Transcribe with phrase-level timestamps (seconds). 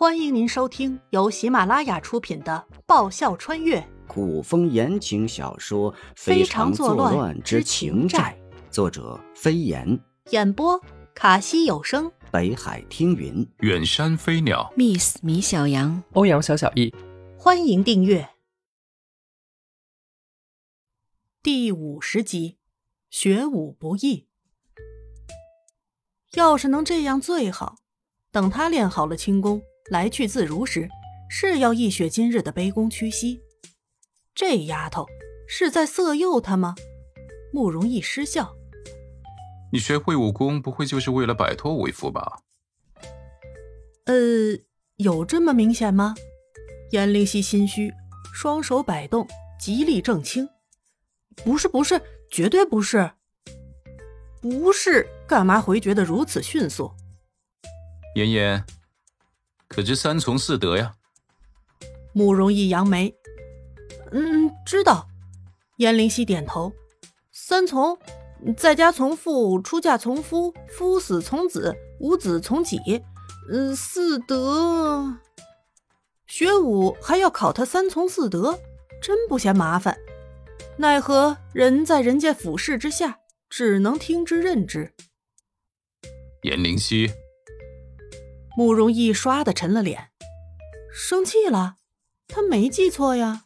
[0.00, 8.34] 欢迎您收听由喜马拉雅出品的《爆笑穿越古风言情小说《非常作乱之情债》，
[8.72, 10.00] 作者飞檐，
[10.30, 10.80] 演播
[11.14, 16.94] 卡西有声，北海听云，远山飞鸟，Miss 米小羊，欧阳小小易，
[17.36, 18.26] 欢迎订阅。
[21.42, 22.56] 第五十集。
[23.10, 24.28] 学武不易，
[26.32, 27.76] 要是能这样最好。
[28.32, 29.60] 等他练好了轻功。
[29.90, 30.88] 来去自如时，
[31.28, 33.40] 是要一雪今日的卑躬屈膝。
[34.34, 35.06] 这丫头
[35.48, 36.74] 是在色诱他吗？
[37.52, 38.54] 慕容易失笑。
[39.72, 42.40] 你学会武功不会就是为了摆脱为父吧？
[44.06, 44.14] 呃，
[44.96, 46.14] 有这么明显吗？
[46.90, 47.92] 颜灵犀心虚，
[48.34, 50.48] 双手摆动，极力正清。
[51.44, 52.00] 不是，不是，
[52.30, 53.12] 绝对不是。
[54.40, 56.90] 不是，干嘛回绝的如此迅速？
[58.16, 58.64] 妍妍。
[59.70, 60.94] 可知三从四德呀？
[62.12, 63.14] 慕容易扬眉，
[64.10, 65.06] 嗯，知道。
[65.76, 66.72] 颜灵犀点头。
[67.30, 67.96] 三从：
[68.56, 72.80] 在家从父，出嫁从夫，夫死从子，无子从己。
[73.48, 75.18] 嗯，四德。
[76.26, 78.58] 学武还要考他三从四德，
[79.00, 79.96] 真不嫌麻烦。
[80.78, 84.92] 奈何人在人家俯视之下，只能听之任之。
[86.42, 87.08] 颜灵犀。
[88.60, 90.10] 慕容易唰的沉了脸，
[90.92, 91.76] 生气了。
[92.28, 93.44] 他没记错呀。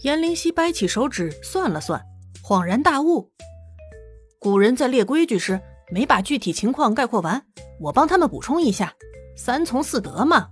[0.00, 2.02] 颜灵犀掰起手指算了算，
[2.42, 3.30] 恍然大悟：
[4.38, 5.60] 古人在列规矩时
[5.92, 7.44] 没把具体情况概括完，
[7.80, 8.94] 我帮他们补充一下：
[9.36, 10.48] 三从四德嘛，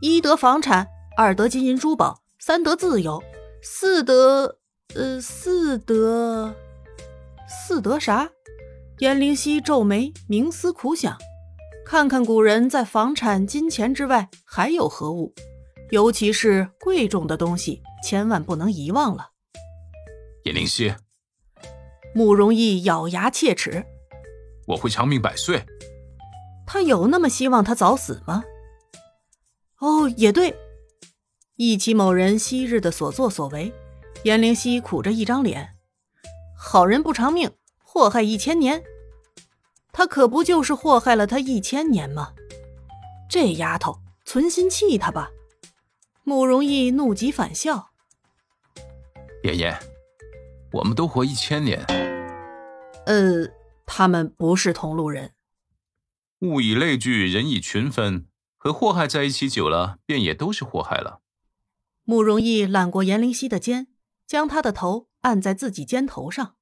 [0.00, 3.22] 一得房产，二得金银珠宝，三得自由，
[3.62, 4.58] 四得……
[4.96, 6.56] 呃，四得……
[7.46, 8.28] 四得啥？
[8.98, 11.16] 颜灵犀皱眉，冥思苦想。
[11.84, 15.34] 看看古人在房产、金钱之外还有何物，
[15.90, 19.30] 尤其是贵重的东西，千万不能遗忘了。
[20.44, 20.94] 叶灵犀，
[22.14, 23.84] 慕容易咬牙切齿
[24.68, 25.64] ：“我会长命百岁。”
[26.66, 28.44] 他有那么希望他早死吗？
[29.80, 30.56] 哦，也对。
[31.56, 33.72] 忆起某人昔日的所作所为，
[34.22, 35.76] 颜灵犀苦着一张脸
[36.56, 37.50] ：“好人不长命，
[37.84, 38.82] 祸害一千年。”
[40.02, 42.32] 他可不就是祸害了他一千年吗？
[43.30, 45.30] 这丫头存心气他吧？
[46.24, 47.92] 慕容易怒极反笑。
[49.44, 49.78] 妍妍，
[50.72, 51.80] 我们都活一千年。
[53.06, 53.46] 呃，
[53.86, 55.34] 他们不是同路人。
[56.40, 58.26] 物以类聚，人以群分，
[58.58, 61.20] 和祸害在一起久了，便也都是祸害了。
[62.02, 63.86] 慕容易揽过颜灵犀的肩，
[64.26, 66.56] 将她的头按在自己肩头上。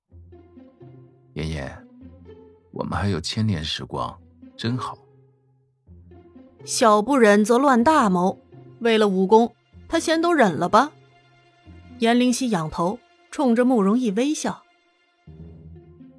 [1.32, 1.86] 妍妍。
[2.72, 4.19] 我们还有千年时光，
[4.56, 4.98] 真好。
[6.64, 8.38] 小不忍则乱大谋，
[8.81, 9.54] 为了武功，
[9.88, 10.92] 他先都忍了吧。
[11.98, 12.98] 颜灵犀仰头，
[13.30, 14.62] 冲着慕容逸微笑。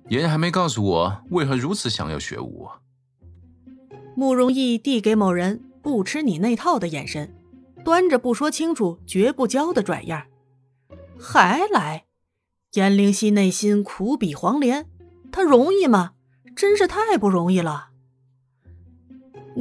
[0.09, 2.67] 爷爷还没告诉我为何如此想要学武。
[4.15, 7.33] 慕容逸递给某人不吃你那套的眼神，
[7.85, 10.25] 端着不说清楚绝不教的拽样
[11.17, 12.05] 还来。
[12.73, 14.87] 颜灵犀内心苦比黄连，
[15.31, 16.13] 他容易吗？
[16.55, 17.89] 真是太不容易了，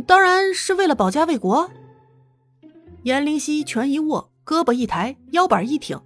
[0.07, 1.71] 当然是为了保家卫国。
[3.05, 6.01] 颜灵犀拳一握，胳膊一抬，腰板一挺，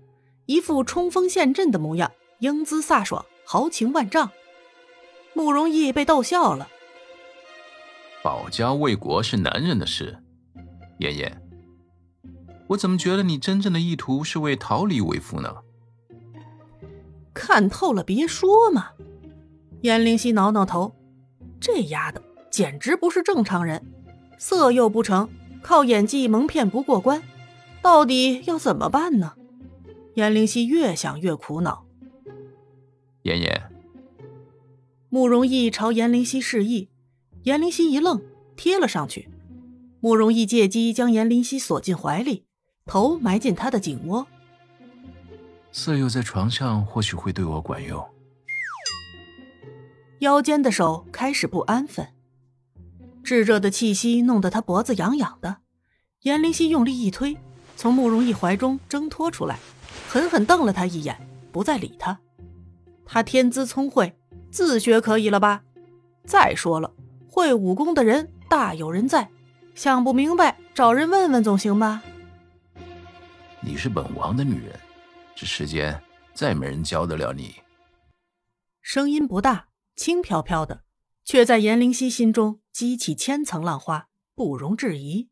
[0.46, 4.30] 一副冲锋陷阵的模样，英姿飒爽，豪情万丈。
[5.32, 6.68] 慕容易被逗笑了。
[8.22, 10.16] 保家卫国是男人的事，
[10.98, 11.42] 妍妍，
[12.68, 15.56] 我怎么觉得你真正的意图是为逃离为夫呢？
[17.34, 18.90] 看透了别说嘛。
[19.84, 20.96] 颜灵犀挠挠头，
[21.60, 23.84] 这丫的简直不是正常人，
[24.38, 25.28] 色诱不成，
[25.60, 27.22] 靠演技蒙骗不过关，
[27.82, 29.34] 到底要怎么办呢？
[30.14, 31.84] 颜灵犀越想越苦恼。
[33.24, 33.62] 妍妍，
[35.10, 36.88] 慕容易朝颜灵犀示意，
[37.42, 38.22] 颜灵犀一愣，
[38.56, 39.28] 贴了上去。
[40.00, 42.46] 慕容易借机将颜灵犀锁进怀里，
[42.86, 44.26] 头埋进他的颈窝。
[45.72, 48.02] 色诱在床上或许会对我管用。
[50.20, 52.06] 腰间的手开始不安分，
[53.22, 55.58] 炙热的气息弄得他脖子痒痒的。
[56.22, 57.36] 颜灵犀用力一推，
[57.76, 59.58] 从慕容逸怀中挣脱出来，
[60.08, 62.18] 狠狠瞪了他一眼，不再理他。
[63.04, 64.16] 他天资聪慧，
[64.50, 65.62] 自学可以了吧？
[66.24, 66.90] 再说了，
[67.28, 69.28] 会武功的人大有人在，
[69.74, 72.02] 想不明白找人问问总行吧？
[73.60, 74.78] 你是本王的女人，
[75.34, 76.00] 这世间
[76.32, 77.56] 再没人教得了你。
[78.80, 79.66] 声音不大。
[79.96, 80.84] 轻飘飘的，
[81.24, 85.30] 却在颜灵犀心中激起千层浪花，不容置疑。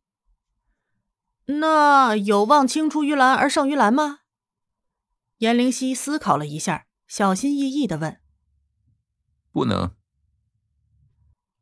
[1.46, 4.20] 那有望青出于蓝而胜于蓝吗？
[5.38, 8.20] 颜灵犀思考了一下，小心翼翼的问
[9.50, 9.96] ：“不能。”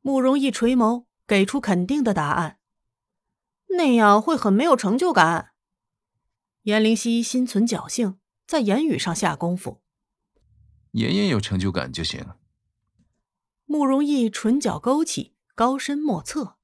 [0.02, 2.58] 慕容逸垂眸，给出肯定的答案。
[3.76, 5.52] 那样会很没有成就感。
[6.62, 9.80] 颜灵犀心存侥幸，在言语上下功夫。
[10.92, 12.26] 妍妍有成就感就行。
[13.70, 16.56] 慕容逸唇角勾起，高深莫测。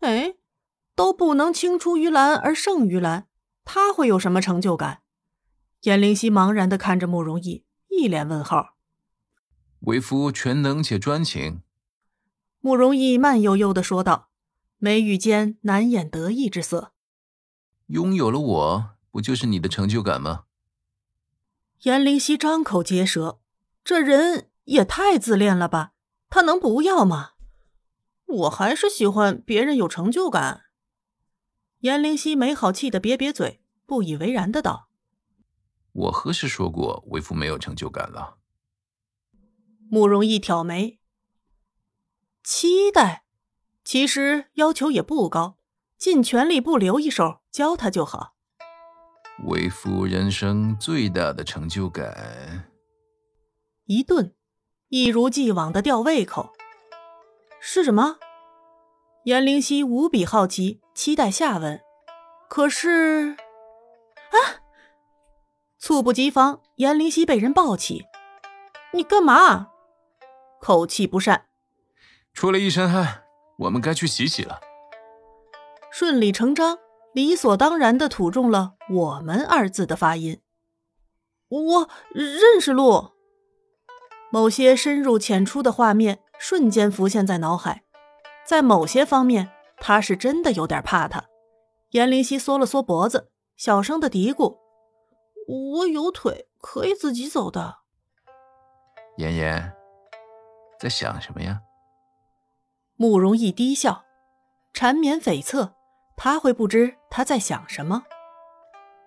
[0.00, 0.36] 哎，
[0.94, 3.28] 都不能青出于蓝而胜于蓝，
[3.66, 5.02] 他会有什么成就感？
[5.82, 8.78] 颜灵犀茫然的看着慕容逸，一脸问号。
[9.80, 11.60] 为夫全能且专情。
[12.60, 14.30] 慕容逸慢悠悠的说道，
[14.78, 16.94] 眉宇间难掩得意之色。
[17.88, 20.44] 拥有了我不就是你的成就感吗？
[21.82, 23.38] 颜灵犀张口结舌，
[23.84, 25.92] 这人也太自恋了吧？
[26.28, 27.32] 他能不要吗？
[28.26, 30.62] 我还是喜欢别人有成就感。
[31.80, 34.88] 颜灵犀没好气的瘪瘪嘴，不以为然的道
[35.92, 38.38] ：“我何时说过为夫没有成就感了？”
[39.90, 40.98] 慕容逸挑眉，
[42.42, 43.26] 期待，
[43.84, 45.58] 其实要求也不高，
[45.98, 48.34] 尽全力不留一手教他就好。
[49.46, 52.70] 为夫人生最大的成就感，
[53.84, 54.34] 一顿，
[54.94, 56.52] 一如既往的吊胃口，
[57.58, 58.18] 是什么？
[59.24, 61.80] 颜灵犀无比好奇，期待下文。
[62.48, 63.36] 可是，
[64.30, 64.62] 啊！
[65.80, 68.04] 猝不及防，颜灵犀被人抱起。
[68.92, 69.70] 你干嘛？
[70.60, 71.46] 口气不善。
[72.32, 73.24] 出了一身汗，
[73.58, 74.60] 我们该去洗洗了。
[75.90, 76.78] 顺理成章。
[77.12, 80.40] 理所当然的吐中了“我们”二字的发音。
[81.48, 83.13] 我认识路。
[84.34, 87.84] 某些深入浅出的画面瞬间浮现在脑海，
[88.44, 91.22] 在某些方面，他是真的有点怕他。
[91.90, 94.56] 颜灵犀缩了缩脖子，小声的嘀咕
[95.46, 97.76] ：“我有腿，可以自己走的。”
[99.18, 99.72] 妍妍，
[100.80, 101.60] 在想什么呀？
[102.96, 104.04] 慕容逸低笑，
[104.72, 105.74] 缠绵悱恻。
[106.16, 108.02] 他会不知他在想什么？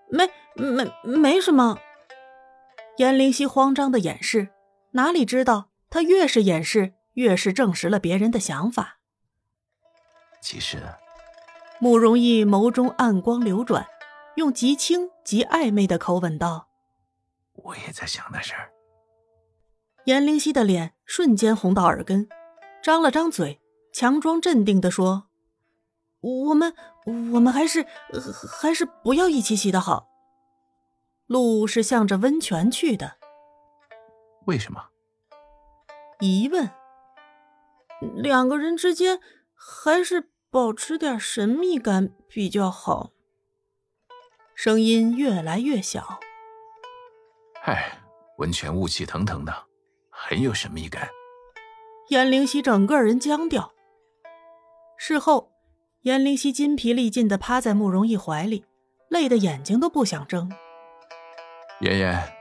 [0.09, 1.77] 没没没什么。
[2.95, 4.47] 颜灵犀慌张的掩饰，
[4.92, 9.00] 哪里知道他越是掩饰，越是证实了别人的想法。
[10.42, 10.78] 其实，
[11.80, 13.88] 慕容逸眸中暗光流转，
[14.36, 16.69] 用极轻极暧昧的口吻道
[17.54, 18.72] ：“我也在想那事儿。”
[20.06, 22.30] 颜灵犀的脸瞬间红到耳根，
[22.81, 23.60] 张了张嘴，
[23.92, 25.28] 强装镇定的说。
[26.22, 26.74] 我们
[27.33, 27.86] 我们还是
[28.50, 30.07] 还是不要一起洗的好。
[31.28, 33.18] 路是向着温泉去的。
[34.47, 34.81] 为什么？
[36.19, 36.69] 疑问。
[38.15, 39.19] 两个人之间
[39.53, 43.11] 还是保持点神秘感比较好。
[44.55, 46.19] 声音越来越小。
[47.63, 47.99] 唉，
[48.38, 49.65] 温泉雾气腾腾的，
[50.09, 51.09] 很有神秘感。
[52.09, 53.73] 颜灵犀整个人僵掉。
[54.97, 55.51] 事后。
[56.03, 58.63] 颜灵犀筋疲力尽的趴在慕容逸怀里，
[59.09, 60.49] 累得眼睛都不想睁。
[61.81, 62.37] 妍妍，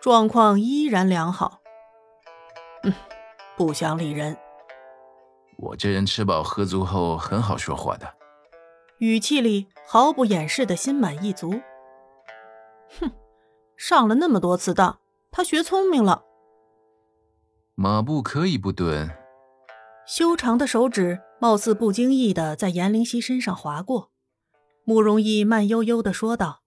[0.00, 1.60] 状况依然良好。
[2.82, 2.92] 嗯，
[3.56, 4.36] 不想理人。
[5.58, 8.14] 我这人吃饱喝足后很好说话的。
[8.98, 11.60] 语气里毫不掩饰的心满意足。
[12.98, 13.10] 哼，
[13.76, 14.98] 上了那么多次当，
[15.30, 16.24] 他学聪明了。
[17.74, 19.08] 马步可以不蹲。
[20.06, 24.10] 修长的手指貌似不经意的在严灵犀身上划过，
[24.84, 26.62] 慕容逸慢悠悠的说道：“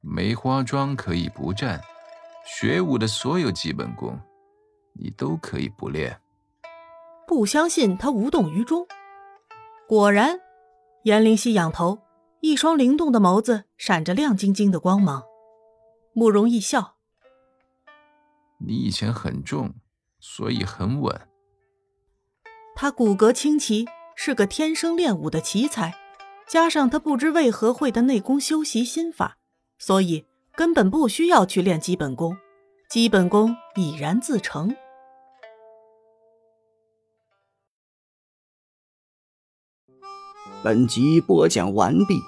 [0.00, 1.82] 梅花桩可以不站，
[2.46, 4.18] 学武的所有基本功，
[4.94, 6.18] 你都可以不练。”
[7.26, 8.86] 不相信他无动于衷。
[9.88, 10.40] 果然，
[11.02, 11.98] 颜灵犀仰头，
[12.40, 15.24] 一双灵动的眸子闪着亮晶晶的光芒。
[16.12, 16.94] 慕容逸笑
[18.64, 19.74] ：“你以前很重，
[20.20, 21.28] 所以很稳。”
[22.76, 25.94] 他骨骼清奇，是个天生练武的奇才，
[26.46, 29.38] 加上他不知为何会的内功修习心法，
[29.78, 30.26] 所以
[30.56, 32.34] 根本不需要去练基本功，
[32.88, 34.74] 基本功已然自成。
[40.64, 42.18] 本集播讲完毕，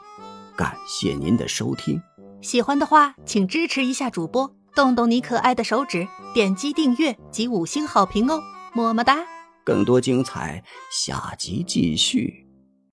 [0.54, 1.98] 感谢您的收听。
[2.42, 8.42] 喜欢的话，请支持一下主播，动动你可爱的手指，点击订阅及五星好评哦，
[8.74, 9.24] 么么哒。
[9.64, 12.46] 更多精彩，下集继续。